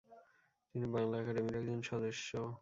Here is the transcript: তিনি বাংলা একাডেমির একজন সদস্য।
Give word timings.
তিনি 0.69 0.85
বাংলা 0.95 1.15
একাডেমির 1.19 1.59
একজন 1.61 1.79
সদস্য। 1.91 2.29